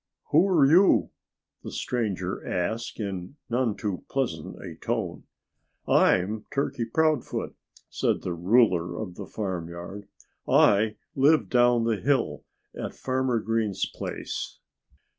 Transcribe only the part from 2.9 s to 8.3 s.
in none too pleasant a tone. "I'm Turkey Proudfoot," said